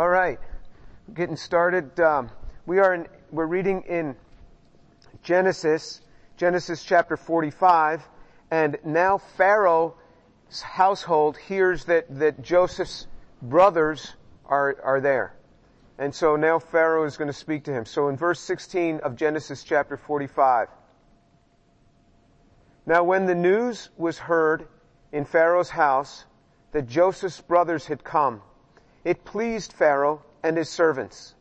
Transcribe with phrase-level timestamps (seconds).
[0.00, 0.38] All right,
[1.12, 2.00] getting started.
[2.00, 2.30] Um,
[2.64, 4.16] we are in, we're reading in
[5.22, 6.00] Genesis,
[6.38, 8.08] Genesis chapter 45,
[8.50, 9.92] and now Pharaoh's
[10.62, 13.08] household hears that, that Joseph's
[13.42, 14.14] brothers
[14.46, 15.34] are, are there.
[15.98, 17.84] And so now Pharaoh is going to speak to him.
[17.84, 20.68] So in verse 16 of Genesis chapter 45.
[22.86, 24.66] Now when the news was heard
[25.12, 26.24] in Pharaoh's house
[26.72, 28.40] that Joseph's brothers had come,
[29.04, 31.34] it pleased Pharaoh and his servants.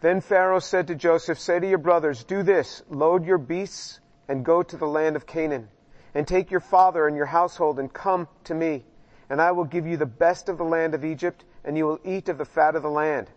[0.00, 4.44] Then Pharaoh said to Joseph, say to your brothers, do this, load your beasts and
[4.44, 5.68] go to the land of Canaan
[6.14, 8.84] and take your father and your household and come to me
[9.30, 12.00] and I will give you the best of the land of Egypt and you will
[12.04, 13.30] eat of the fat of the land.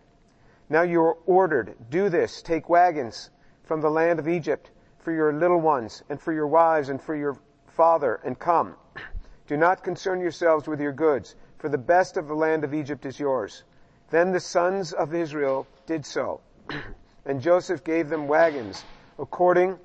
[0.70, 3.30] Now you are ordered, do this, take wagons
[3.64, 4.70] from the land of Egypt
[5.00, 8.76] for your little ones and for your wives and for your father and come.
[9.48, 13.06] Do not concern yourselves with your goods for the best of the land of Egypt
[13.06, 13.64] is yours.
[14.10, 16.42] Then the sons of Israel did so.
[17.26, 18.86] and Joseph gave them wagons
[19.20, 19.78] according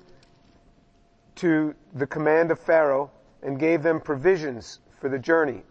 [1.35, 5.63] to the command of Pharaoh and gave them provisions for the journey.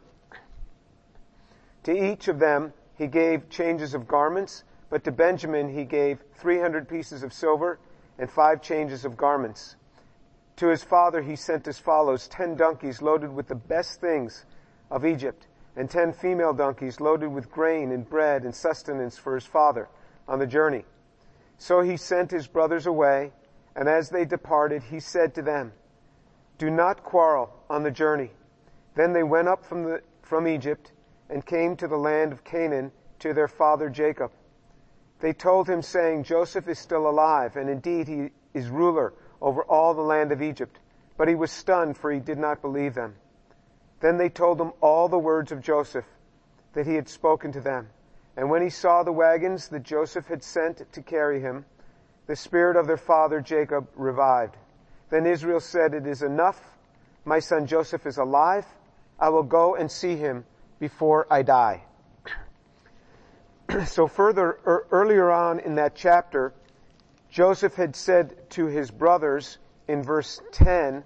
[1.85, 6.89] To each of them he gave changes of garments, but to Benjamin he gave 300
[6.89, 7.79] pieces of silver
[8.19, 9.77] and five changes of garments.
[10.57, 14.45] To his father he sent as follows, ten donkeys loaded with the best things
[14.91, 19.47] of Egypt and ten female donkeys loaded with grain and bread and sustenance for his
[19.47, 19.89] father
[20.29, 20.85] on the journey.
[21.59, 23.33] So he sent his brothers away,
[23.75, 25.73] and as they departed, he said to them,
[26.59, 28.31] Do not quarrel on the journey.
[28.95, 30.93] Then they went up from, the, from Egypt
[31.31, 34.33] and came to the land of Canaan to their father Jacob.
[35.21, 39.95] They told him saying, Joseph is still alive, and indeed he is ruler over all
[39.95, 40.79] the land of Egypt.
[41.17, 43.15] But he was stunned for he did not believe them.
[44.03, 46.05] Then they told him all the words of Joseph
[46.73, 47.89] that he had spoken to them.
[48.37, 51.65] And when he saw the wagons that Joseph had sent to carry him,
[52.27, 54.57] the spirit of their father Jacob revived.
[55.09, 56.61] Then Israel said, It is enough.
[57.25, 58.67] My son Joseph is alive.
[59.21, 60.45] I will go and see him
[60.81, 61.85] before I die.
[63.87, 66.53] so further, er, earlier on in that chapter,
[67.31, 71.05] Joseph had said to his brothers in verse 10,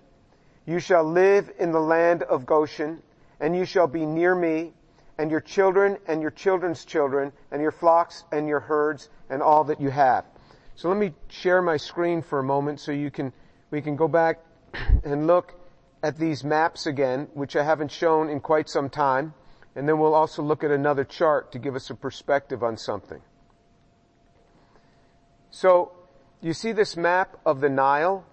[0.66, 3.03] you shall live in the land of Goshen,
[3.41, 4.72] and you shall be near me,
[5.19, 9.65] and your children and your children's children, and your flocks and your herds, and all
[9.65, 10.25] that you have.
[10.75, 13.32] So let me share my screen for a moment so you can,
[13.71, 14.41] we can go back
[15.04, 15.54] and look
[16.03, 19.34] at these maps again, which I haven't shown in quite some time.
[19.75, 23.21] And then we'll also look at another chart to give us a perspective on something.
[25.50, 25.93] So,
[26.41, 28.25] you see this map of the Nile?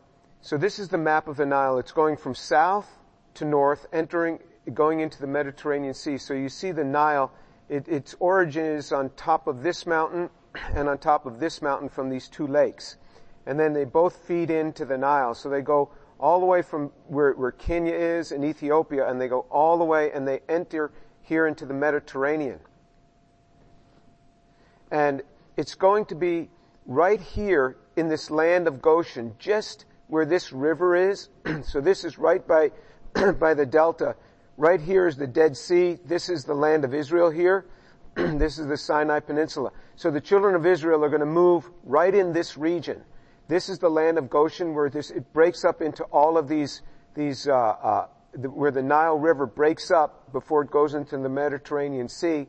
[0.43, 1.77] So this is the map of the Nile.
[1.77, 2.99] It's going from south
[3.35, 4.39] to north, entering,
[4.73, 6.17] going into the Mediterranean Sea.
[6.17, 7.31] So you see the Nile,
[7.69, 10.29] it, its origin is on top of this mountain
[10.75, 12.97] and on top of this mountain from these two lakes.
[13.45, 15.33] And then they both feed into the Nile.
[15.33, 19.29] So they go all the way from where, where Kenya is and Ethiopia and they
[19.29, 22.59] go all the way and they enter here into the Mediterranean.
[24.91, 25.21] And
[25.55, 26.49] it's going to be
[26.85, 31.29] right here in this land of Goshen, just where this river is.
[31.63, 32.71] so this is right by,
[33.39, 34.15] by the delta.
[34.57, 35.97] Right here is the Dead Sea.
[36.05, 37.65] This is the land of Israel here.
[38.15, 39.71] this is the Sinai Peninsula.
[39.95, 43.01] So the children of Israel are going to move right in this region.
[43.47, 46.81] This is the land of Goshen where this, it breaks up into all of these,
[47.15, 51.29] these, uh, uh, the, where the Nile River breaks up before it goes into the
[51.29, 52.47] Mediterranean Sea.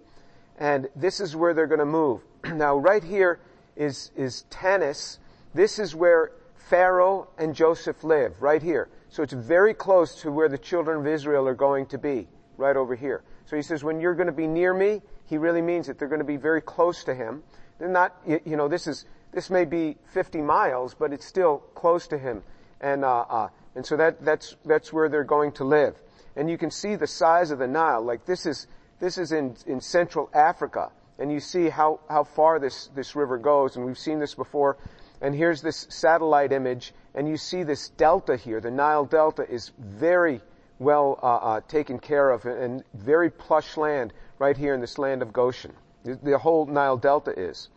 [0.58, 2.22] And this is where they're going to move.
[2.44, 3.40] now right here
[3.76, 5.18] is, is Tanis.
[5.52, 6.32] This is where
[6.68, 8.88] Pharaoh and Joseph live, right here.
[9.10, 12.26] So it's very close to where the children of Israel are going to be,
[12.56, 13.22] right over here.
[13.46, 15.98] So he says, when you're going to be near me, he really means it.
[15.98, 17.42] They're going to be very close to him.
[17.78, 22.06] They're not, you know, this is, this may be 50 miles, but it's still close
[22.08, 22.42] to him.
[22.80, 25.96] And, uh, uh, and so that, that's, that's where they're going to live.
[26.36, 28.02] And you can see the size of the Nile.
[28.02, 28.66] Like this is,
[29.00, 30.90] this is in, in Central Africa.
[31.18, 33.76] And you see how, how far this, this river goes.
[33.76, 34.78] And we've seen this before
[35.24, 38.60] and here's this satellite image, and you see this delta here.
[38.60, 40.42] The Nile Delta is very
[40.78, 45.22] well uh, uh, taken care of and very plush land right here in this land
[45.22, 45.72] of Goshen.
[46.04, 47.70] The, whole Nile Delta is.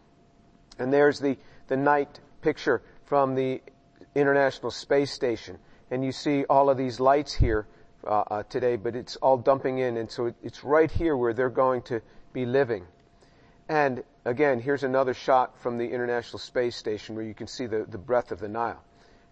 [0.78, 1.38] And there's the,
[1.70, 3.62] the night picture from the
[4.14, 5.58] International Space Station.
[5.90, 7.66] And you see all of these lights here
[8.06, 11.34] uh, uh today, but it's all dumping in, and so it, it's right here where
[11.34, 12.02] they're going to
[12.34, 12.86] be living.
[13.70, 17.85] And again, here's another shot from the International Space Station where you can see the,
[17.88, 18.83] the breadth of the Nile.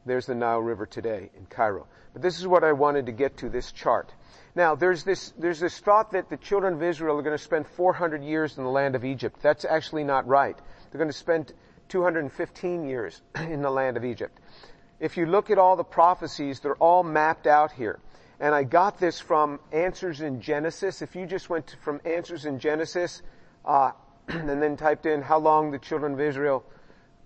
[0.06, 1.88] There's the Nile River today in Cairo.
[2.14, 4.14] But this is what I wanted to get to, this chart.
[4.56, 7.68] Now, there's this, there's this thought that the children of Israel are going to spend
[7.68, 9.40] 400 years in the land of Egypt.
[9.42, 10.58] That's actually not right.
[10.92, 11.52] They're going to spend
[11.90, 14.40] 215 years in the land of Egypt.
[15.00, 18.00] If you look at all the prophecies, they're all mapped out here.
[18.40, 21.02] And I got this from Answers in Genesis.
[21.02, 23.22] If you just went from Answers in Genesis,
[23.66, 23.92] uh,
[24.28, 26.64] and then typed in how long the children of Israel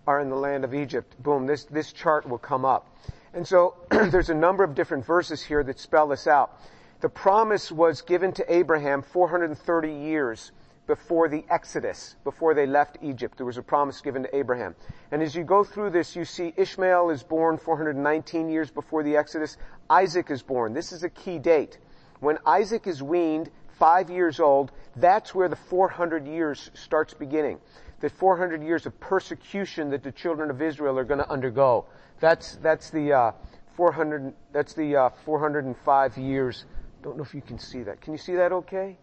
[0.08, 2.96] are in the land of Egypt, boom, this, this chart will come up.
[3.34, 6.60] And so there's a number of different verses here that spell this out.
[7.02, 10.52] The promise was given to Abraham 430 years
[10.88, 13.38] before the Exodus, before they left Egypt.
[13.38, 14.76] There was a promise given to Abraham.
[15.12, 19.16] And as you go through this, you see Ishmael is born 419 years before the
[19.16, 19.58] Exodus.
[19.90, 20.74] Isaac is born.
[20.74, 21.78] This is a key date.
[22.20, 27.60] When Isaac is weaned, five years old, that's where the 400 years starts beginning
[28.00, 31.86] the 400 years of persecution that the children of Israel are going to undergo.
[32.20, 33.32] That's, that's the, uh,
[33.76, 36.66] 400, that's the, uh, 405 years.
[37.04, 38.02] Don't know if you can see that.
[38.02, 38.98] Can you see that okay?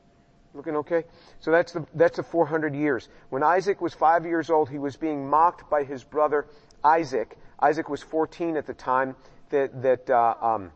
[0.54, 1.04] Looking okay?
[1.40, 3.08] So that's the, that's the 400 years.
[3.30, 6.46] When Isaac was five years old, he was being mocked by his brother
[6.84, 7.36] Isaac.
[7.60, 9.16] Isaac was 14 at the time
[9.50, 10.72] that, that, uh, um,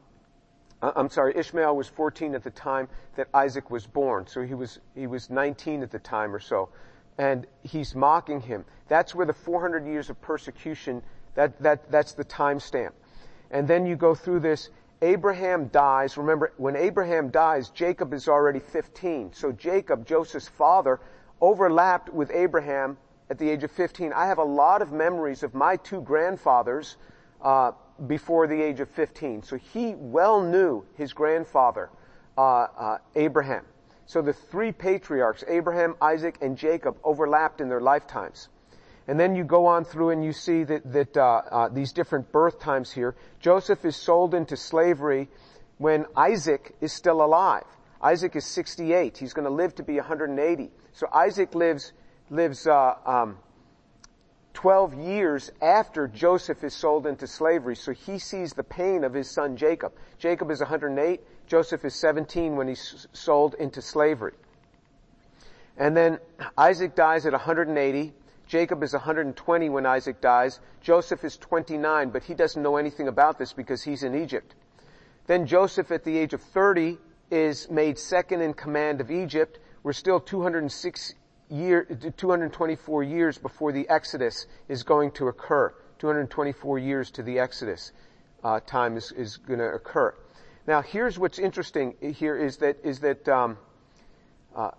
[0.83, 4.27] I'm sorry, Ishmael was 14 at the time that Isaac was born.
[4.27, 6.71] So he was, he was 19 at the time or so
[7.21, 8.65] and he's mocking him.
[8.89, 11.03] That's where the 400 years of persecution,
[11.35, 12.93] that, that, that's the timestamp.
[13.51, 14.71] And then you go through this,
[15.03, 16.17] Abraham dies.
[16.17, 19.35] Remember, when Abraham dies, Jacob is already 15.
[19.35, 20.99] So Jacob, Joseph's father,
[21.43, 22.97] overlapped with Abraham
[23.29, 24.15] at the age of 15.
[24.15, 26.97] I have a lot of memories of my two grandfathers
[27.43, 27.73] uh,
[28.07, 29.43] before the age of 15.
[29.43, 31.91] So he well knew his grandfather,
[32.37, 33.65] uh, uh, Abraham.
[34.07, 38.49] So the three patriarchs, Abraham, Isaac, and Jacob, overlapped in their lifetimes.
[39.07, 42.31] And then you go on through and you see that, that uh, uh, these different
[42.33, 43.17] birth times here.
[43.41, 45.29] Joseph is sold into slavery
[45.79, 47.65] when Isaac is still alive.
[48.03, 49.19] Isaac is 68.
[49.19, 50.71] He's going to live to be 180.
[50.93, 51.93] So Isaac lives
[52.31, 53.39] lives uh, um,
[54.55, 57.77] 12 years after Joseph is sold into slavery.
[57.77, 59.93] So he sees the pain of his son Jacob.
[60.19, 61.21] Jacob is 108.
[61.47, 64.35] Joseph is 17 when he's sold into slavery.
[65.77, 66.19] And then
[66.59, 68.13] Isaac dies at 180.
[68.47, 70.61] Jacob is 120 when Isaac dies.
[70.81, 74.55] Joseph is 29, but he doesn't know anything about this because he's in Egypt.
[75.27, 76.99] Then Joseph at the age of 30
[77.31, 79.61] is made second in command of Egypt.
[79.83, 81.15] We're still 206
[81.51, 81.85] year,
[82.17, 85.75] 224 years before the Exodus is going to occur.
[85.99, 87.93] 224 years to the Exodus
[88.43, 90.15] uh, time is, is going to occur.
[90.67, 93.59] Now, here's what's interesting here is that is that um,
[94.55, 94.71] uh,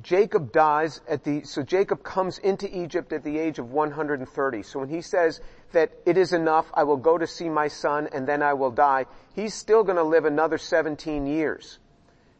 [0.00, 4.62] Jacob dies at the so Jacob comes into Egypt at the age of 130.
[4.62, 5.40] So when he says
[5.72, 8.70] that it is enough, I will go to see my son and then I will
[8.70, 11.78] die, he's still going to live another 17 years.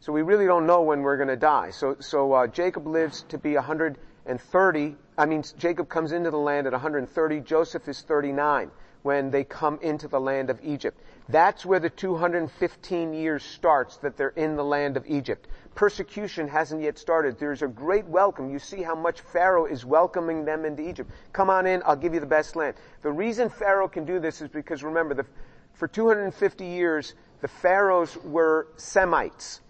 [0.03, 1.71] So we really don't know when we're going to die.
[1.71, 4.97] So so uh, Jacob lives to be 130.
[5.17, 7.41] I mean, Jacob comes into the land at 130.
[7.43, 8.73] Joseph is 39
[9.03, 11.01] when they come into the land of Egypt.
[11.29, 15.47] That's where the 215 years starts that they're in the land of Egypt.
[15.77, 17.39] Persecution hasn't yet started.
[17.39, 18.51] There's a great welcome.
[18.51, 21.13] You see how much Pharaoh is welcoming them into Egypt.
[21.33, 22.75] Come on in, I'll give you the best land.
[23.03, 25.27] The reason Pharaoh can do this is because remember, the,
[25.75, 29.61] for 250 years, the Pharaohs were Semites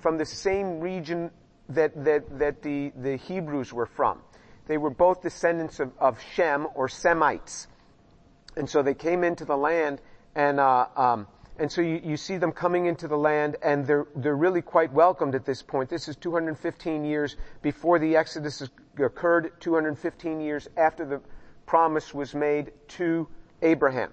[0.00, 1.30] from the same region
[1.68, 4.20] that, that, that the, the Hebrews were from.
[4.66, 7.66] They were both descendants of, of Shem or Semites.
[8.56, 10.00] And so they came into the land
[10.34, 11.26] and, uh, um,
[11.58, 14.92] and so you, you see them coming into the land and they're, they're really quite
[14.92, 15.90] welcomed at this point.
[15.90, 21.20] This is 215 years before the Exodus occurred, 215 years after the
[21.66, 23.28] promise was made to
[23.62, 24.10] Abraham.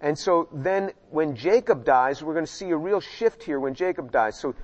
[0.00, 3.74] And so then when Jacob dies, we're going to see a real shift here when
[3.74, 4.38] Jacob dies.
[4.38, 4.54] So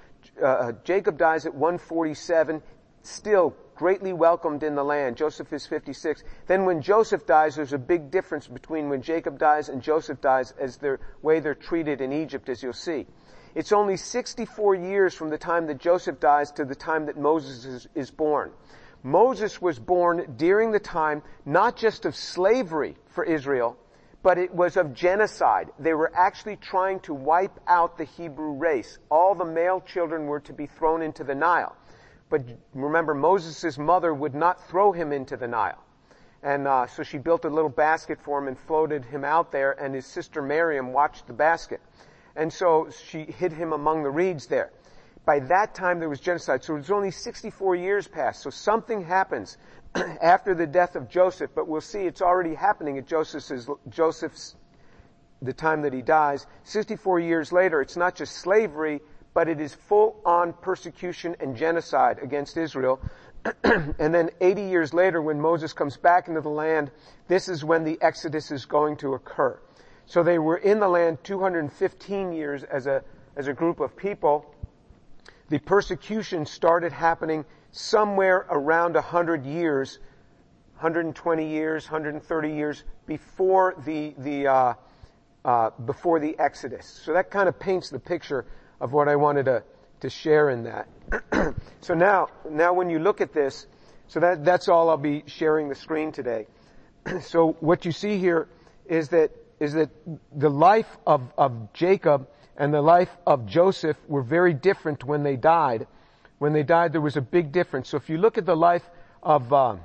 [0.41, 2.63] uh, uh Jacob dies at 147,
[3.03, 5.17] still greatly welcomed in the land.
[5.17, 6.23] Joseph is 56.
[6.47, 10.53] Then when Joseph dies, there's a big difference between when Jacob dies and Joseph dies
[10.53, 13.07] as the way they're treated in Egypt, as you'll see.
[13.55, 17.65] It's only 64 years from the time that Joseph dies to the time that Moses
[17.65, 18.53] is, is born.
[19.03, 23.77] Moses was born during the time not just of slavery for Israel,
[24.23, 25.71] but it was of genocide.
[25.79, 28.99] They were actually trying to wipe out the Hebrew race.
[29.11, 31.77] All the male children were to be thrown into the Nile.
[32.31, 35.83] But remember, Moses' mother would not throw him into the Nile.
[36.43, 39.73] And uh, so she built a little basket for him and floated him out there,
[39.73, 41.81] and his sister Miriam watched the basket.
[42.35, 44.71] And so she hid him among the reeds there.
[45.25, 46.65] By that time, there was genocide.
[46.65, 48.43] So it was only 64 years past.
[48.43, 49.57] So something happens
[50.23, 54.57] after the death of Joseph, but we'll see it's already happening at Joseph's, Joseph's
[55.43, 56.47] the time that he dies.
[56.65, 59.01] 64 years later, it's not just slavery,
[59.35, 63.01] but it is full on persecution and genocide against Israel.
[63.65, 66.91] and then 80 years later, when Moses comes back into the land,
[67.29, 69.59] this is when the Exodus is going to occur.
[70.07, 73.03] So they were in the land 215 years as a,
[73.37, 74.55] as a group of people.
[75.49, 79.99] The persecution started happening somewhere around 100 years,
[80.75, 84.75] 120 years, 130 years before the, the, uh,
[85.45, 86.87] uh, before the Exodus.
[86.87, 88.45] So that kind of paints the picture
[88.81, 89.63] of what I wanted to,
[90.01, 91.57] to share in that.
[91.81, 93.67] so now, now when you look at this,
[94.07, 96.47] so that, that's all I'll be sharing the screen today.
[97.23, 98.49] so what you see here
[98.87, 99.91] is that, is that
[100.35, 105.37] the life of, of Jacob and the life of Joseph were very different when they
[105.37, 105.87] died.
[106.43, 107.91] When they died, there was a big difference.
[107.91, 108.83] So if you look at the life
[109.23, 109.77] of, uh,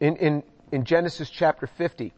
[0.00, 2.14] in, in, in Genesis chapter 50,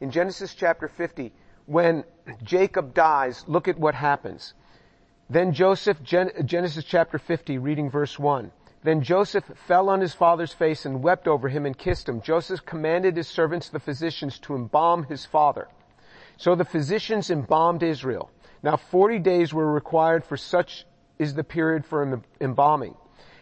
[0.00, 1.32] in Genesis chapter 50,
[1.66, 2.04] when
[2.44, 4.54] Jacob dies, look at what happens.
[5.28, 8.52] Then Joseph, Genesis chapter 50, reading verse 1.
[8.84, 12.20] Then Joseph fell on his father's face and wept over him and kissed him.
[12.20, 15.66] Joseph commanded his servants, the physicians, to embalm his father.
[16.36, 18.30] So the physicians embalmed Israel.
[18.62, 20.86] Now 40 days were required for such
[21.22, 22.94] is the period for embalming.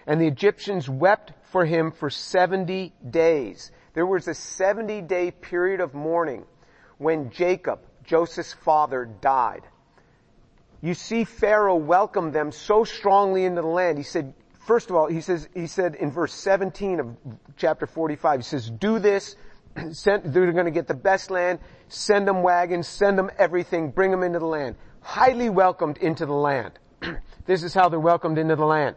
[0.06, 3.72] And the Egyptians wept for him for 70 days.
[3.94, 6.44] There was a 70 day period of mourning
[6.98, 9.62] when Jacob, Joseph's father, died.
[10.82, 13.98] You see Pharaoh welcome them so strongly into the land.
[13.98, 14.32] He said,
[14.66, 17.16] first of all, he says, he said in verse 17 of
[17.56, 19.36] chapter 45, he says, do this,
[19.92, 21.58] send, they're going to get the best land,
[21.88, 24.76] send them wagons, send them everything, bring them into the land.
[25.02, 26.78] Highly welcomed into the land.
[27.46, 28.96] this is how they're welcomed into the land.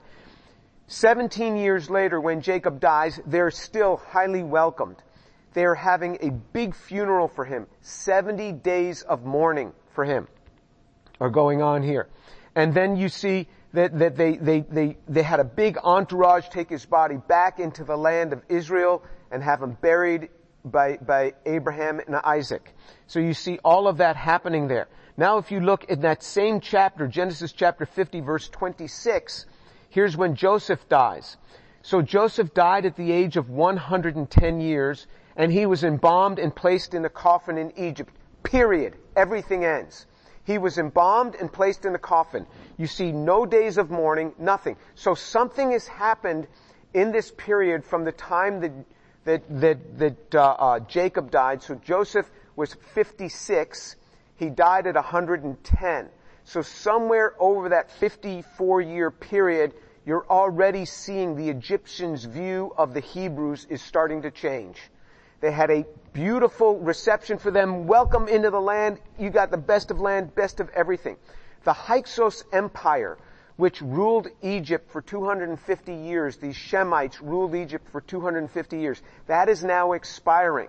[0.88, 4.98] 17 years later, when Jacob dies, they're still highly welcomed.
[5.54, 7.68] They're having a big funeral for him.
[7.82, 10.28] 70 days of mourning for him
[11.20, 12.08] are going on here.
[12.56, 16.70] And then you see that, that they, they, they, they had a big entourage take
[16.70, 20.30] his body back into the land of Israel and have him buried
[20.66, 22.74] by, by Abraham and Isaac.
[23.08, 24.88] So you see all of that happening there.
[25.16, 29.46] Now if you look in that same chapter, Genesis chapter 50 verse 26,
[29.90, 31.38] here's when Joseph dies.
[31.84, 35.06] So Joseph died at the age of 110 years
[35.36, 38.14] and he was embalmed and placed in a coffin in Egypt.
[38.44, 38.96] Period.
[39.16, 40.08] Everything ends.
[40.46, 42.46] He was embalmed and placed in a coffin.
[42.78, 44.78] You see no days of mourning, nothing.
[44.96, 46.48] So something has happened
[46.94, 48.72] in this period from the time that
[49.26, 51.64] that that, that uh, uh, Jacob died.
[51.64, 53.96] So Joseph was 56.
[54.44, 56.10] He died at 110.
[56.44, 59.74] So somewhere over that 54 year period,
[60.06, 64.82] you're already seeing the Egyptians' view of the Hebrews is starting to change.
[65.40, 67.88] They had a beautiful reception for them.
[67.88, 69.00] Welcome into the land.
[69.18, 71.16] You got the best of land, best of everything.
[71.64, 73.18] The Hyksos Empire,
[73.56, 79.64] which ruled Egypt for 250 years, these Shemites ruled Egypt for 250 years, that is
[79.64, 80.68] now expiring.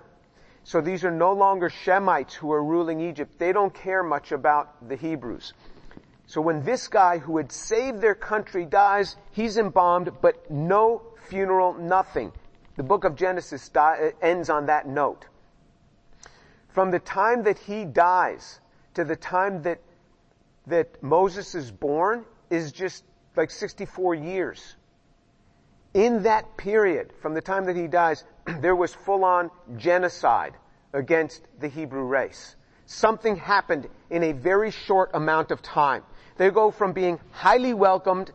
[0.65, 3.39] So these are no longer Shemites who are ruling Egypt.
[3.39, 5.53] They don't care much about the Hebrews.
[6.27, 11.75] So when this guy who had saved their country dies, he's embalmed, but no funeral,
[11.75, 12.33] nothing.
[12.77, 15.27] The book of Genesis uh, ends on that note.
[16.71, 18.59] From the time that he dies
[18.95, 19.81] to the time that,
[20.67, 23.05] that Moses is born is just
[23.37, 24.77] like 64 years.
[25.93, 28.25] In that period, from the time that he dies,
[28.61, 30.55] there was full on genocide
[30.93, 32.57] against the Hebrew race.
[32.87, 36.03] Something happened in a very short amount of time.
[36.37, 38.33] They go from being highly welcomed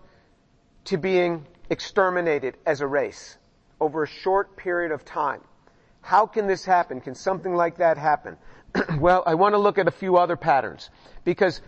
[0.86, 3.38] to being exterminated as a race
[3.80, 5.42] over a short period of time.
[6.02, 7.02] How can this happen?
[7.02, 8.38] Can something like that happen?
[9.00, 10.90] well, I want to look at a few other patterns
[11.24, 11.62] because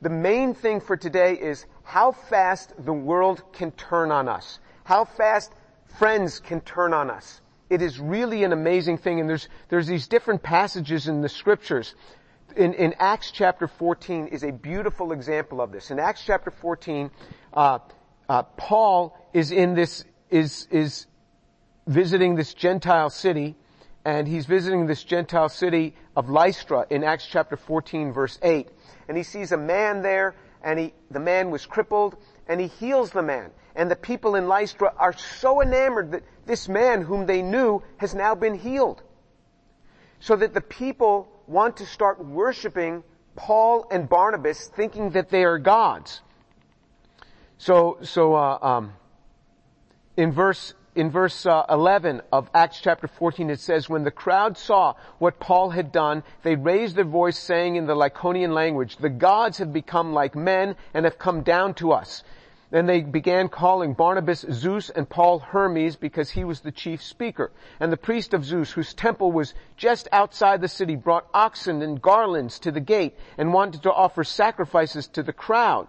[0.00, 4.58] the main thing for today is how fast the world can turn on us.
[4.84, 5.52] How fast
[5.98, 7.41] friends can turn on us.
[7.72, 11.94] It is really an amazing thing and there's, there's these different passages in the scriptures.
[12.54, 15.90] In, in Acts chapter 14 is a beautiful example of this.
[15.90, 17.10] In Acts chapter 14,
[17.54, 17.78] uh,
[18.28, 21.06] uh, Paul is in this, is, is
[21.86, 23.56] visiting this Gentile city,
[24.04, 28.68] and he's visiting this Gentile city of Lystra in Acts chapter 14 verse 8.
[29.08, 32.16] And he sees a man there, and he, the man was crippled,
[32.48, 33.50] and he heals the man.
[33.74, 38.14] And the people in Lystra are so enamored that this man whom they knew has
[38.14, 39.02] now been healed.
[40.20, 43.02] So that the people want to start worshiping
[43.34, 46.20] Paul and Barnabas thinking that they are gods.
[47.58, 48.92] So, so, uh, um,
[50.16, 54.58] in verse in verse uh, 11 of Acts chapter 14, it says, when the crowd
[54.58, 59.08] saw what Paul had done, they raised their voice saying in the Lycaonian language, the
[59.08, 62.22] gods have become like men and have come down to us.
[62.70, 67.52] Then they began calling Barnabas Zeus and Paul Hermes because he was the chief speaker.
[67.78, 72.00] And the priest of Zeus, whose temple was just outside the city, brought oxen and
[72.00, 75.88] garlands to the gate and wanted to offer sacrifices to the crowd,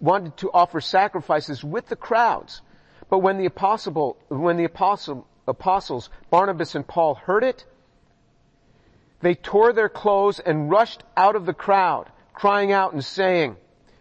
[0.00, 2.60] wanted to offer sacrifices with the crowds.
[3.14, 7.64] But when the apostle, when the apostle, apostles, Barnabas and Paul heard it,
[9.20, 13.54] they tore their clothes and rushed out of the crowd, crying out and saying,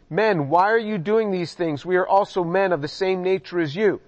[0.10, 1.86] Men, why are you doing these things?
[1.86, 4.02] We are also men of the same nature as you.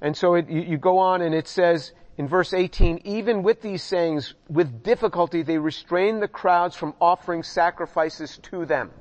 [0.00, 3.62] And so it, you, you go on and it says in verse 18, even with
[3.62, 8.92] these sayings, with difficulty they restrained the crowds from offering sacrifices to them.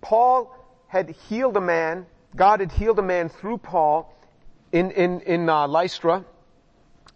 [0.00, 0.52] Paul
[0.88, 4.16] had healed a man, God had healed a man through Paul,
[4.72, 6.24] in in in uh, Lystra,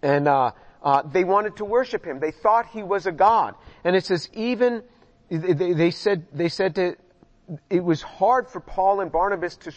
[0.02, 2.20] and uh, uh, they wanted to worship him.
[2.20, 4.82] They thought he was a god, and it says even
[5.30, 6.96] they, they said they said to
[7.70, 9.72] it was hard for Paul and Barnabas to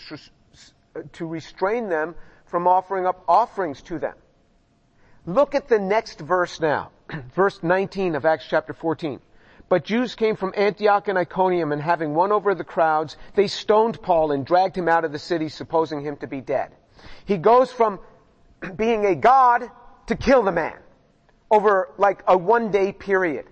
[1.13, 2.15] to restrain them
[2.45, 4.15] from offering up offerings to them.
[5.25, 6.91] Look at the next verse now,
[7.35, 9.19] verse 19 of Acts chapter 14.
[9.69, 14.01] But Jews came from Antioch and Iconium and having won over the crowds, they stoned
[14.01, 16.71] Paul and dragged him out of the city supposing him to be dead.
[17.25, 17.99] He goes from
[18.75, 19.69] being a god
[20.07, 20.77] to kill the man
[21.49, 23.45] over like a one day period.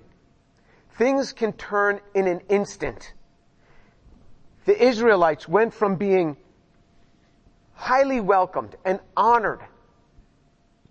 [0.97, 3.13] Things can turn in an instant.
[4.65, 6.37] The Israelites went from being
[7.73, 9.61] highly welcomed and honored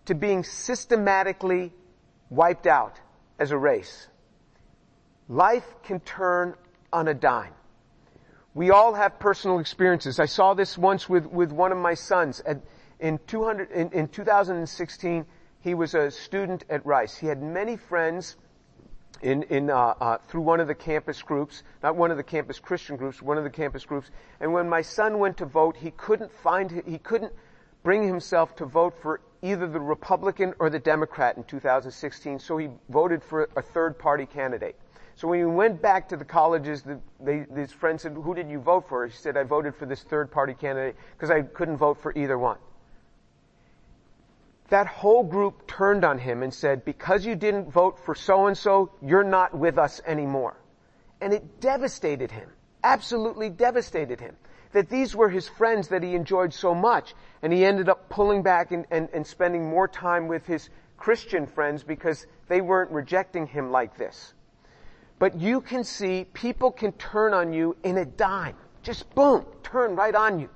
[0.07, 1.73] to being systematically
[2.29, 3.01] wiped out
[3.39, 4.09] as a race.
[5.29, 6.55] Life can turn
[6.93, 7.55] on a dime.
[8.55, 10.21] We all have personal experiences.
[10.21, 12.41] I saw this once with, with one of my sons.
[12.47, 12.61] At,
[13.01, 15.27] in, 200, in, in 2016,
[15.61, 17.17] he was a student at Rice.
[17.17, 18.37] He had many friends
[19.23, 22.61] in, in, uh, uh, through one of the campus groups, not one of the campus
[22.61, 24.11] Christian groups, one of the campus groups.
[24.39, 27.33] And when my son went to vote, he couldn't find, he couldn't
[27.83, 32.69] bring himself to vote for either the Republican or the Democrat in 2016, so he
[32.89, 34.77] voted for a third party candidate.
[35.17, 38.51] So when he went back to the colleges, the, they, his friend said, who did
[38.51, 39.07] you vote for?
[39.07, 42.37] He said, I voted for this third party candidate because I couldn't vote for either
[42.37, 42.59] one.
[44.71, 48.59] That whole group turned on him and said, because you didn't vote for so and
[48.59, 50.57] so, you're not with us anymore.
[51.21, 52.49] And it devastated him.
[52.83, 54.37] Absolutely devastated him.
[54.73, 57.15] That these were his friends that he enjoyed so much.
[57.41, 61.47] And he ended up pulling back and, and, and spending more time with his Christian
[61.47, 64.35] friends because they weren't rejecting him like this.
[65.19, 68.57] But you can see people can turn on you in a dime.
[68.83, 70.51] Just boom, turn right on you.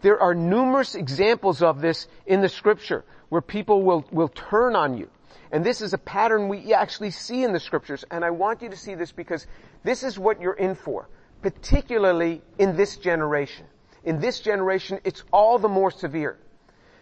[0.00, 4.96] There are numerous examples of this in the scripture where people will, will turn on
[4.96, 5.10] you.
[5.52, 8.04] And this is a pattern we actually see in the scriptures.
[8.10, 9.46] And I want you to see this because
[9.82, 11.08] this is what you're in for,
[11.42, 13.66] particularly in this generation.
[14.04, 16.38] In this generation, it's all the more severe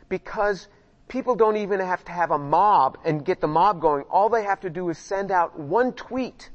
[0.09, 0.67] because
[1.09, 4.05] people don't even have to have a mob and get the mob going.
[4.05, 6.51] All they have to do is send out one tweet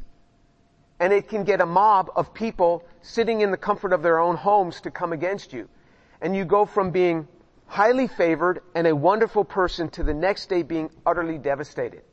[1.03, 4.37] and it can get a mob of people sitting in the comfort of their own
[4.37, 5.67] homes to come against you.
[6.21, 7.27] And you go from being
[7.65, 12.03] highly favored and a wonderful person to the next day being utterly devastated.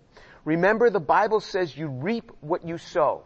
[0.45, 3.23] Remember the Bible says you reap what you sow.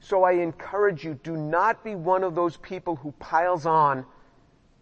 [0.00, 4.04] So I encourage you, do not be one of those people who piles on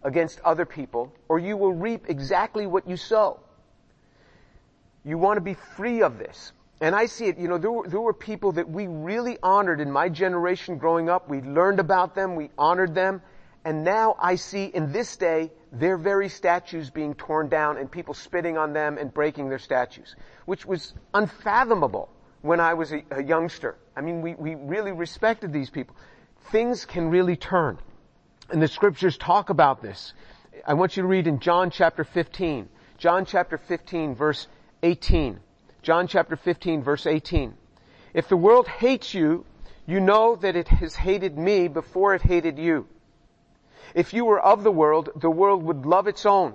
[0.03, 3.38] against other people, or you will reap exactly what you sow.
[5.05, 6.53] You want to be free of this.
[6.83, 9.81] And I see it, you know, there were, there were people that we really honored
[9.81, 11.29] in my generation growing up.
[11.29, 13.23] We learned about them, we honored them,
[13.64, 18.14] and now I see in this day their very statues being torn down and people
[18.14, 22.09] spitting on them and breaking their statues, which was unfathomable
[22.40, 23.77] when I was a, a youngster.
[23.97, 25.95] I mean, we, we really respected these people.
[26.51, 27.79] Things can really turn.
[28.51, 30.14] And the scriptures talk about this.
[30.66, 32.68] I want you to read in John chapter 15.
[32.99, 34.49] John chapter 15 verse
[34.83, 35.38] 18.
[35.83, 37.55] John chapter 15 verse 18.
[38.14, 39.45] If the world hates you,
[39.85, 42.87] you know that it has hated me before it hated you.
[43.92, 46.55] If you were of the world, the world would love its own.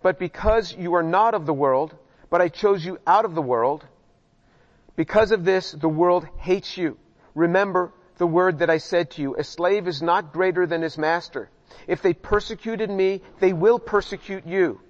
[0.00, 1.96] But because you are not of the world,
[2.30, 3.84] but I chose you out of the world,
[4.94, 6.98] because of this, the world hates you.
[7.34, 10.96] Remember the word that I said to you, a slave is not greater than his
[10.96, 11.50] master.
[11.88, 14.80] If they persecuted me, they will persecute you.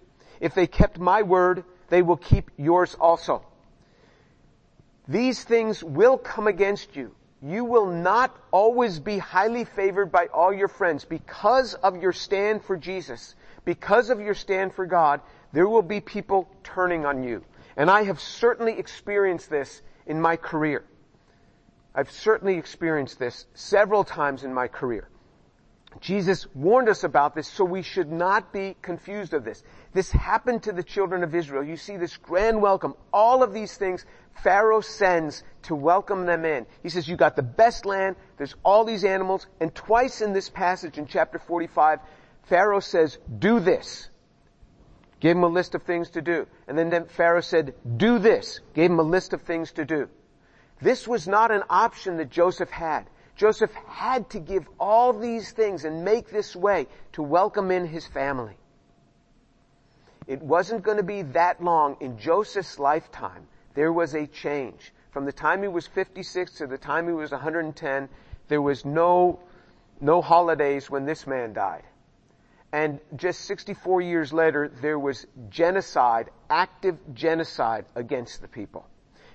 [0.40, 3.47] If they kept my word, they will keep yours also.
[5.08, 7.14] These things will come against you.
[7.40, 12.62] You will not always be highly favored by all your friends because of your stand
[12.62, 15.20] for Jesus, Because of your stand for God,
[15.52, 17.44] there will be people turning on you.
[17.76, 20.84] And I have certainly experienced this in my career.
[21.94, 25.08] I've certainly experienced this several times in my career.
[26.00, 29.62] Jesus warned us about this, so we should not be confused of this.
[29.94, 31.64] This happened to the children of Israel.
[31.64, 32.94] You see this grand welcome.
[33.12, 34.04] All of these things
[34.42, 36.66] Pharaoh sends to welcome them in.
[36.82, 40.48] He says, you got the best land, there's all these animals, and twice in this
[40.48, 42.00] passage in chapter 45,
[42.44, 44.08] Pharaoh says, do this.
[45.20, 46.46] Gave him a list of things to do.
[46.68, 48.60] And then Pharaoh said, do this.
[48.74, 50.08] Gave him a list of things to do.
[50.80, 53.08] This was not an option that Joseph had.
[53.38, 58.04] Joseph had to give all these things and make this way to welcome in his
[58.04, 58.56] family.
[60.26, 63.46] It wasn't going to be that long in Joseph's lifetime.
[63.74, 64.92] There was a change.
[65.12, 68.08] From the time he was 56 to the time he was 110,
[68.48, 69.38] there was no,
[70.00, 71.84] no holidays when this man died.
[72.72, 78.84] And just 64 years later, there was genocide, active genocide against the people.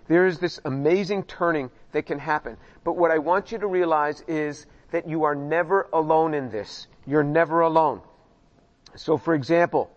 [0.07, 2.57] There is this amazing turning that can happen.
[2.83, 6.87] But what I want you to realize is that you are never alone in this.
[7.05, 8.01] You're never alone.
[8.95, 9.89] So for example,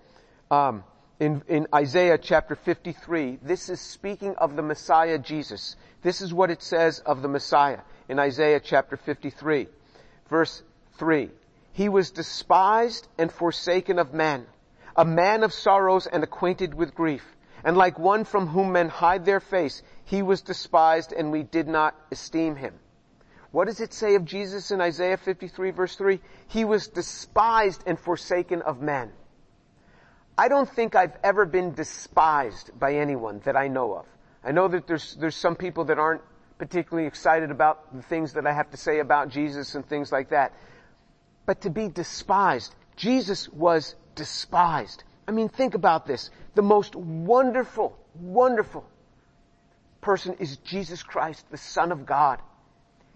[0.50, 0.84] um,
[1.18, 5.76] in, in Isaiah chapter 53, this is speaking of the Messiah Jesus.
[6.02, 9.66] This is what it says of the Messiah in Isaiah chapter 53,
[10.30, 10.62] verse
[10.98, 11.30] 3.
[11.72, 14.46] He was despised and forsaken of men,
[14.94, 19.24] a man of sorrows and acquainted with grief and like one from whom men hide
[19.24, 22.74] their face, he was despised and we did not esteem him.
[23.50, 26.20] What does it say of Jesus in Isaiah 53 verse 3?
[26.48, 29.12] He was despised and forsaken of men.
[30.38, 34.06] I don't think I've ever been despised by anyone that I know of.
[34.44, 36.22] I know that there's, there's some people that aren't
[36.58, 40.30] particularly excited about the things that I have to say about Jesus and things like
[40.30, 40.52] that.
[41.46, 45.04] But to be despised, Jesus was despised.
[45.28, 46.30] I mean, think about this.
[46.54, 48.86] The most wonderful, wonderful
[50.00, 52.40] person is Jesus Christ, the Son of God.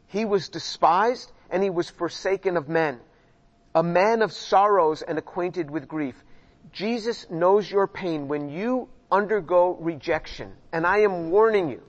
[0.09, 2.99] He was despised and he was forsaken of men.
[3.75, 6.17] A man of sorrows and acquainted with grief.
[6.73, 10.53] Jesus knows your pain when you undergo rejection.
[10.73, 11.83] And I am warning you,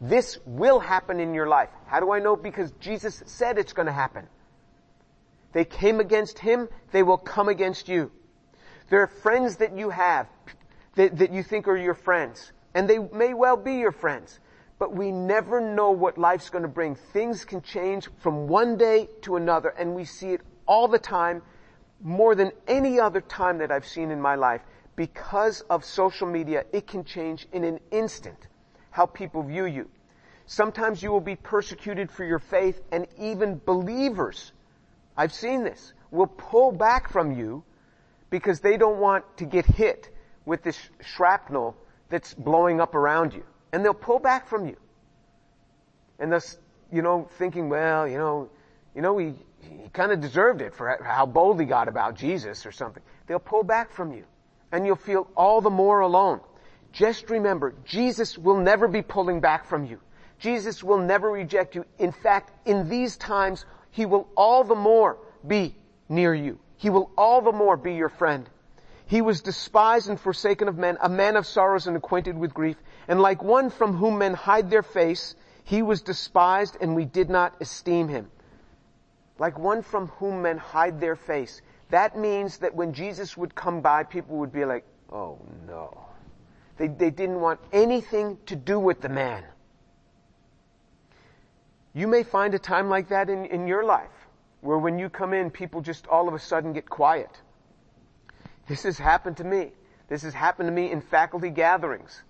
[0.00, 1.68] this will happen in your life.
[1.86, 2.34] How do I know?
[2.34, 4.26] Because Jesus said it's going to happen.
[5.52, 8.10] They came against him, they will come against you.
[8.90, 10.26] There are friends that you have
[10.96, 12.52] that, that you think are your friends.
[12.74, 14.38] And they may well be your friends.
[14.78, 16.96] But we never know what life's going to bring.
[17.12, 21.42] Things can change from one day to another and we see it all the time,
[22.02, 24.62] more than any other time that I've seen in my life.
[24.96, 28.48] Because of social media, it can change in an instant
[28.90, 29.88] how people view you.
[30.46, 34.52] Sometimes you will be persecuted for your faith and even believers,
[35.16, 37.62] I've seen this, will pull back from you
[38.30, 40.08] because they don't want to get hit
[40.46, 41.76] with this shrapnel
[42.08, 43.44] that's blowing up around you.
[43.72, 44.76] And they'll pull back from you.
[46.18, 46.58] And thus,
[46.92, 48.50] you know, thinking, well, you know,
[48.94, 52.66] you know, he, he kind of deserved it for how bold he got about Jesus
[52.66, 53.02] or something.
[53.26, 54.24] They'll pull back from you.
[54.72, 56.40] And you'll feel all the more alone.
[56.92, 60.00] Just remember, Jesus will never be pulling back from you.
[60.38, 61.84] Jesus will never reject you.
[61.98, 65.76] In fact, in these times, He will all the more be
[66.08, 66.58] near you.
[66.80, 68.48] He will all the more be your friend.
[69.04, 72.78] He was despised and forsaken of men, a man of sorrows and acquainted with grief,
[73.06, 77.28] and like one from whom men hide their face, he was despised and we did
[77.28, 78.30] not esteem him.
[79.38, 81.60] Like one from whom men hide their face.
[81.90, 86.06] That means that when Jesus would come by, people would be like, oh no.
[86.78, 89.44] They, they didn't want anything to do with the man.
[91.92, 94.19] You may find a time like that in, in your life
[94.60, 97.30] where when you come in, people just all of a sudden get quiet.
[98.68, 99.72] This has happened to me.
[100.08, 102.22] This has happened to me in faculty gatherings.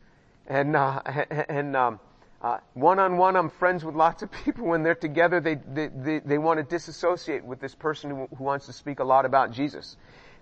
[0.46, 1.00] And, uh,
[1.48, 2.00] and, um,
[2.42, 4.66] uh, one-on-one, I'm friends with lots of people.
[4.66, 8.44] When they're together, they, they, they, they want to disassociate with this person who, who
[8.44, 9.96] wants to speak a lot about Jesus.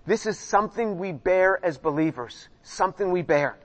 [0.05, 2.47] This is something we bear as believers.
[2.63, 3.57] Something we bear.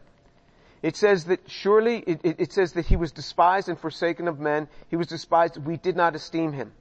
[0.82, 4.40] It says that surely, it, it, it says that he was despised and forsaken of
[4.40, 4.68] men.
[4.88, 5.56] He was despised.
[5.56, 6.72] We did not esteem him.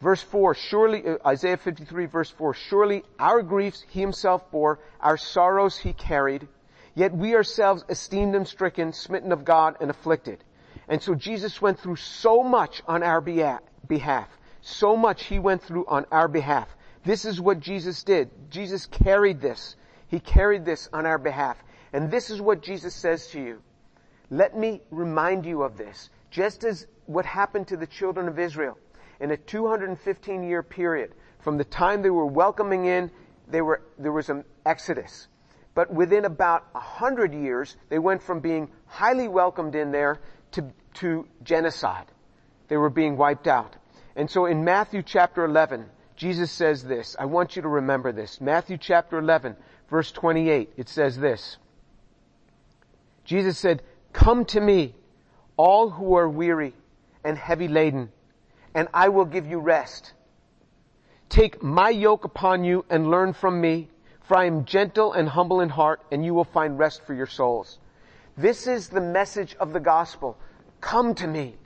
[0.00, 5.16] Verse 4, surely, uh, Isaiah 53 verse 4, surely our griefs he himself bore, our
[5.16, 6.46] sorrows he carried,
[6.94, 10.44] yet we ourselves esteemed him stricken, smitten of God, and afflicted.
[10.88, 14.28] And so Jesus went through so much on our behalf.
[14.60, 16.68] So much he went through on our behalf.
[17.04, 18.30] This is what Jesus did.
[18.50, 19.76] Jesus carried this.
[20.08, 21.56] He carried this on our behalf.
[21.92, 23.62] And this is what Jesus says to you.
[24.30, 26.10] Let me remind you of this.
[26.30, 28.76] Just as what happened to the children of Israel
[29.20, 33.10] in a 215 year period from the time they were welcoming in
[33.52, 35.28] were, there was an exodus.
[35.74, 40.20] But within about a hundred years, they went from being highly welcomed in there
[40.52, 42.06] to, to genocide.
[42.68, 43.76] They were being wiped out.
[44.16, 47.16] And so in Matthew chapter 11, Jesus says this.
[47.18, 48.40] I want you to remember this.
[48.40, 49.56] Matthew chapter 11,
[49.90, 51.56] verse 28, it says this.
[53.24, 54.94] Jesus said, Come to me,
[55.56, 56.74] all who are weary
[57.24, 58.10] and heavy laden,
[58.74, 60.12] and I will give you rest.
[61.28, 63.88] Take my yoke upon you and learn from me,
[64.22, 67.26] for I am gentle and humble in heart, and you will find rest for your
[67.26, 67.78] souls.
[68.36, 70.36] This is the message of the gospel.
[70.80, 71.56] Come to me.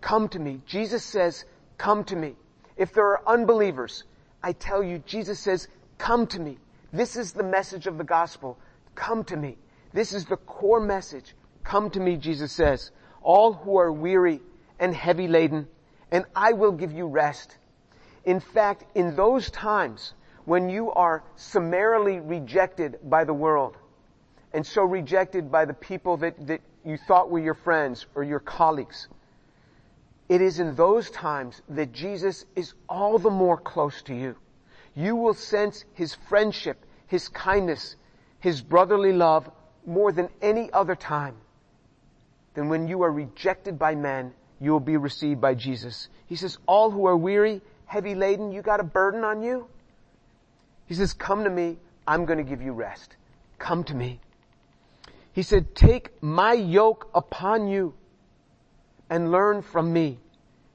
[0.00, 0.60] Come to me.
[0.66, 1.44] Jesus says,
[1.78, 2.34] come to me.
[2.76, 4.04] If there are unbelievers,
[4.42, 6.58] I tell you, Jesus says, come to me.
[6.92, 8.58] This is the message of the gospel.
[8.94, 9.56] Come to me.
[9.92, 11.34] This is the core message.
[11.62, 12.90] Come to me, Jesus says.
[13.22, 14.40] All who are weary
[14.78, 15.68] and heavy laden,
[16.14, 17.58] and I will give you rest.
[18.24, 23.76] In fact, in those times when you are summarily rejected by the world,
[24.52, 28.38] and so rejected by the people that, that you thought were your friends or your
[28.38, 29.08] colleagues,
[30.28, 34.36] it is in those times that Jesus is all the more close to you.
[34.94, 37.96] You will sense His friendship, His kindness,
[38.38, 39.50] His brotherly love
[39.84, 41.34] more than any other time.
[42.54, 46.08] Than when you are rejected by men, you will be received by Jesus.
[46.26, 49.66] He says, all who are weary, heavy laden, you got a burden on you?
[50.86, 53.16] He says, come to me, I'm going to give you rest.
[53.58, 54.20] Come to me.
[55.32, 57.94] He said, take my yoke upon you
[59.10, 60.18] and learn from me.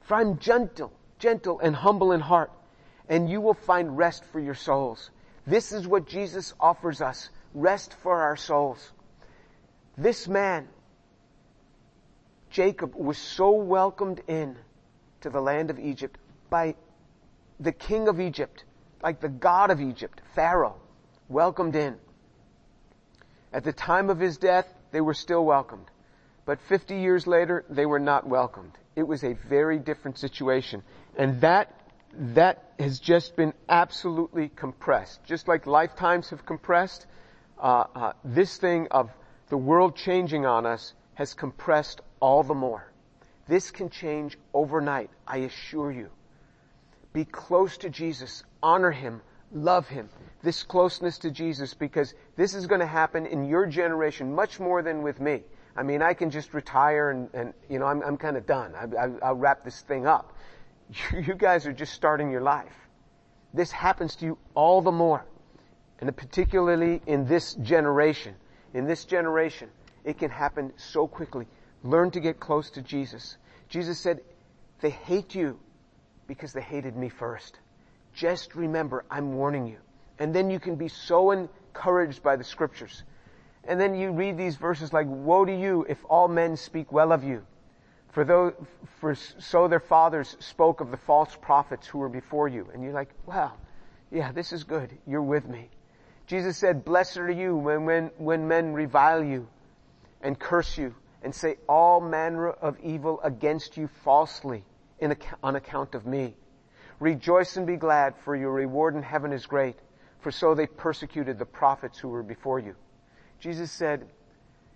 [0.01, 2.51] For I'm gentle, gentle and humble in heart,
[3.07, 5.11] and you will find rest for your souls.
[5.45, 8.91] This is what Jesus offers us, rest for our souls.
[9.97, 10.67] This man,
[12.49, 14.57] Jacob, was so welcomed in
[15.21, 16.17] to the land of Egypt
[16.49, 16.75] by
[17.59, 18.63] the king of Egypt,
[19.03, 20.79] like the God of Egypt, Pharaoh,
[21.27, 21.97] welcomed in.
[23.51, 25.85] At the time of his death, they were still welcomed.
[26.45, 28.71] But 50 years later, they were not welcomed.
[28.95, 30.83] It was a very different situation.
[31.15, 31.73] And that,
[32.13, 35.23] that has just been absolutely compressed.
[35.25, 37.05] Just like lifetimes have compressed,
[37.59, 39.11] uh, uh, this thing of
[39.49, 42.91] the world changing on us has compressed all the more.
[43.47, 46.09] This can change overnight, I assure you.
[47.13, 48.43] Be close to Jesus.
[48.61, 49.21] Honor Him.
[49.51, 50.09] Love Him.
[50.43, 54.81] This closeness to Jesus because this is going to happen in your generation much more
[54.83, 55.41] than with me.
[55.75, 58.73] I mean, I can just retire and, and you know, I'm, I'm kind of done.
[58.75, 60.35] I, will wrap this thing up.
[61.13, 62.73] You guys are just starting your life.
[63.53, 65.25] This happens to you all the more.
[65.99, 68.35] And particularly in this generation.
[68.73, 69.69] In this generation,
[70.03, 71.47] it can happen so quickly.
[71.83, 73.37] Learn to get close to Jesus.
[73.69, 74.21] Jesus said,
[74.81, 75.59] they hate you
[76.27, 77.57] because they hated me first.
[78.13, 79.77] Just remember, I'm warning you.
[80.17, 83.03] And then you can be so encouraged by the scriptures.
[83.63, 87.11] And then you read these verses like, woe to you if all men speak well
[87.11, 87.45] of you.
[88.11, 88.53] For though,
[88.99, 92.67] for so their fathers spoke of the false prophets who were before you.
[92.73, 93.53] And you're like, wow,
[94.11, 94.89] yeah, this is good.
[95.05, 95.69] You're with me.
[96.25, 99.47] Jesus said, blessed are you when, when, when men revile you
[100.21, 104.63] and curse you and say all manner of evil against you falsely
[105.43, 106.35] on account of me.
[106.99, 109.75] Rejoice and be glad, for your reward in heaven is great,
[110.19, 112.75] for so they persecuted the prophets who were before you.
[113.39, 114.05] Jesus said,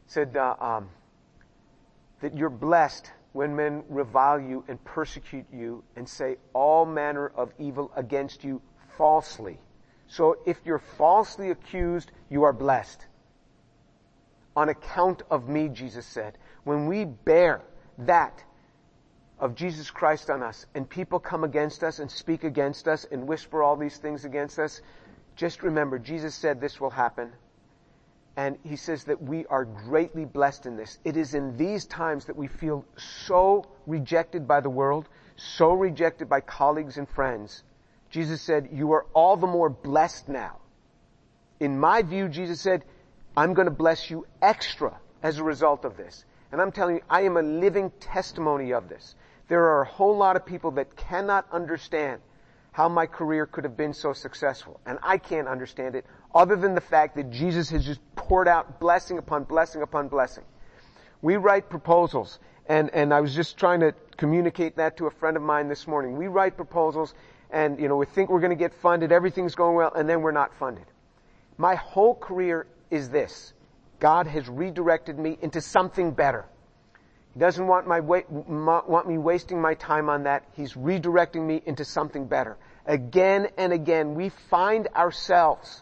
[0.08, 0.89] said uh, um,
[2.21, 7.51] that you're blessed when men revile you and persecute you and say all manner of
[7.60, 8.62] evil against you
[8.97, 9.60] falsely.
[10.08, 13.06] So if you're falsely accused, you are blessed.
[14.56, 16.38] On account of me, Jesus said.
[16.63, 17.62] When we bear
[18.00, 18.44] that
[19.39, 23.28] of Jesus Christ on us and people come against us and speak against us and
[23.28, 24.82] whisper all these things against us,
[25.36, 27.32] just remember, Jesus said this will happen.
[28.36, 30.98] And he says that we are greatly blessed in this.
[31.04, 36.30] It is in these times that we feel so rejected by the world, so rejected
[36.30, 37.63] by colleagues and friends.
[38.10, 40.58] Jesus said, you are all the more blessed now.
[41.60, 42.86] In my view, Jesus said,
[43.36, 46.26] I'm going to bless you extra as a result of this.
[46.52, 49.15] And I'm telling you, I am a living testimony of this.
[49.48, 52.22] There are a whole lot of people that cannot understand
[52.72, 54.80] how my career could have been so successful.
[54.86, 58.80] And I can't understand it other than the fact that Jesus has just poured out
[58.80, 60.43] blessing upon blessing upon blessing.
[61.22, 65.38] We write proposals and, and I was just trying to communicate that to a friend
[65.38, 66.17] of mine this morning.
[66.17, 67.13] We write proposals
[67.50, 70.22] and, you know, we think we're going to get funded, everything's going well, and then
[70.22, 70.86] we're not funded.
[71.58, 73.53] My whole career is this.
[73.99, 76.45] God has redirected me into something better.
[77.34, 80.45] He doesn't want my want me wasting my time on that.
[80.53, 82.58] He's redirecting me into something better.
[82.86, 85.82] again and again, we find ourselves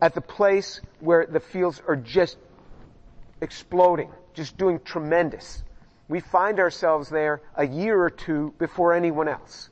[0.00, 2.36] at the place where the fields are just
[3.40, 5.64] exploding, just doing tremendous.
[6.08, 9.70] We find ourselves there a year or two before anyone else.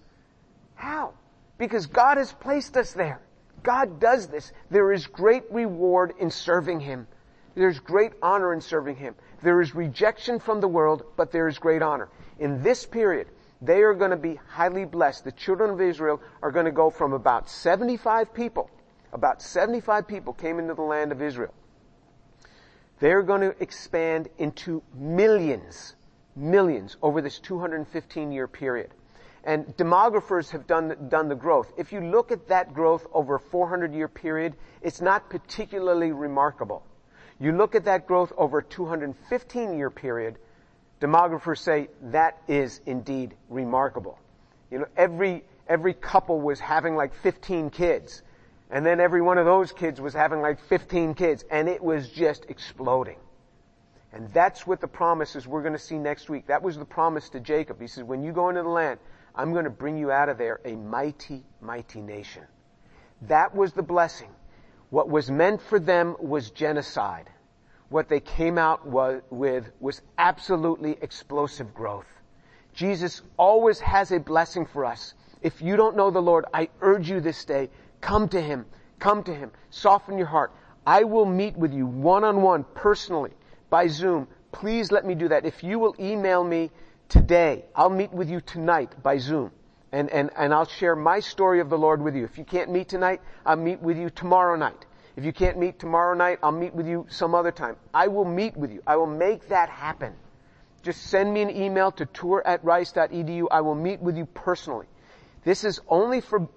[0.74, 1.12] How?
[1.59, 3.20] Because God has placed us there.
[3.64, 4.53] God does this.
[4.70, 7.09] There is great reward in serving Him.
[7.57, 9.14] There's great honor in serving Him.
[9.42, 12.09] There is rejection from the world, but there is great honor.
[12.38, 13.29] In this period,
[13.62, 15.24] they are going to be highly blessed.
[15.24, 18.70] The children of Israel are going to go from about 75 people,
[19.12, 21.55] about 75 people came into the land of Israel.
[23.00, 25.96] They're going to expand into millions,
[26.37, 28.90] millions over this 215 year period.
[29.44, 31.70] And demographers have done, done the growth.
[31.76, 36.83] If you look at that growth over a 400 year period, it's not particularly remarkable.
[37.38, 40.38] You look at that growth over a 215 year period,
[41.00, 44.18] demographers say that is indeed remarkable.
[44.70, 48.22] You know, every, every couple was having like 15 kids.
[48.70, 51.44] And then every one of those kids was having like 15 kids.
[51.50, 53.18] And it was just exploding.
[54.14, 56.46] And that's what the promise is we're going to see next week.
[56.46, 57.80] That was the promise to Jacob.
[57.80, 59.00] He says, when you go into the land,
[59.35, 62.44] I'm going to bring you out of there a mighty, mighty nation.
[63.23, 64.31] That was the blessing.
[64.90, 67.29] What was meant for them was genocide.
[67.88, 72.07] What they came out with was absolutely explosive growth.
[72.73, 75.14] Jesus always has a blessing for us.
[75.42, 77.70] If you don't know the Lord, I urge you this day,
[78.01, 78.66] come to Him.
[78.99, 79.51] Come to Him.
[79.70, 80.53] Soften your heart.
[80.87, 83.33] I will meet with you one on one, personally,
[83.70, 84.29] by Zoom.
[84.53, 85.44] Please let me do that.
[85.44, 86.70] If you will email me
[87.14, 87.64] today.
[87.77, 89.53] I'll meet with you tonight by Zoom.
[89.92, 92.24] And, and, and I'll share my story of the Lord with you.
[92.24, 94.85] If you can't meet tonight, I'll meet with you tomorrow night.
[95.14, 97.77] If you can't meet tomorrow night, I'll meet with you some other time.
[97.94, 98.83] I will meet with you.
[98.85, 100.12] I will make that happen.
[100.83, 103.46] Just send me an email to tour at rice.edu.
[103.48, 104.87] I will meet with you personally.
[105.44, 106.48] This is only for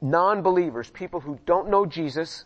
[0.00, 2.44] non-believers, people who don't know Jesus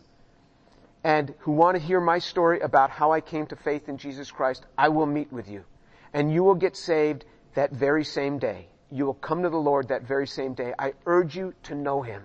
[1.03, 4.31] and who want to hear my story about how I came to faith in Jesus
[4.31, 4.65] Christ.
[4.75, 5.63] I will meet with you.
[6.11, 7.23] And you will get saved
[7.55, 8.67] that very same day.
[8.91, 10.73] You will come to the Lord that very same day.
[10.77, 12.23] I urge you to know Him.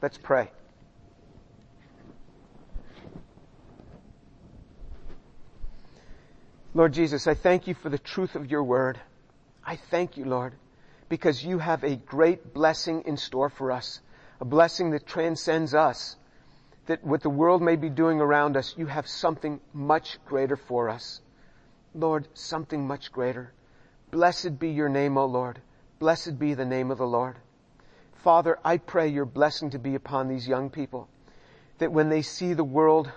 [0.00, 0.50] Let's pray.
[6.72, 9.00] Lord Jesus, I thank you for the truth of your word.
[9.64, 10.54] I thank you, Lord,
[11.08, 14.00] because you have a great blessing in store for us,
[14.40, 16.16] a blessing that transcends us,
[16.86, 20.88] that what the world may be doing around us, you have something much greater for
[20.90, 21.20] us.
[21.94, 23.52] Lord, something much greater.
[24.14, 25.60] Blessed be your name, O Lord.
[25.98, 27.34] Blessed be the name of the Lord.
[28.12, 31.08] Father, I pray your blessing to be upon these young people,
[31.78, 33.10] that when they see the world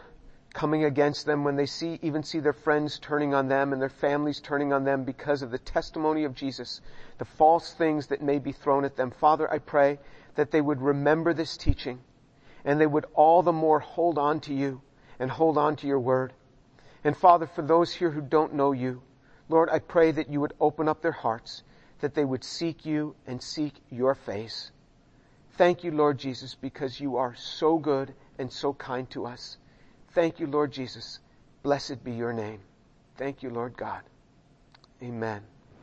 [0.55, 3.89] coming against them, when they see, even see their friends turning on them and their
[3.89, 6.81] families turning on them because of the testimony of Jesus,
[7.19, 9.11] the false things that may be thrown at them.
[9.11, 9.99] Father, I pray
[10.33, 11.99] that they would remember this teaching
[12.65, 14.81] and they would all the more hold on to you
[15.19, 16.33] and hold on to your word.
[17.03, 19.03] And Father, for those here who don't know you,
[19.49, 21.63] Lord, I pray that you would open up their hearts,
[21.99, 24.71] that they would seek you and seek your face.
[25.53, 29.57] Thank you, Lord Jesus, because you are so good and so kind to us.
[30.11, 31.19] Thank you, Lord Jesus.
[31.63, 32.59] Blessed be your name.
[33.15, 34.03] Thank you, Lord God.
[35.01, 35.41] Amen.